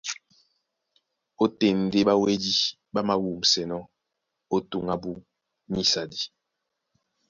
Ótên 1.43 1.75
ndé 1.85 1.99
ɓáwédí 2.07 2.51
ɓá 2.93 2.99
māwûmsɛnɔ́ 3.07 3.89
ó 4.55 4.57
tǔn 4.69 4.87
ábú 4.93 5.11
nísadi. 5.71 6.19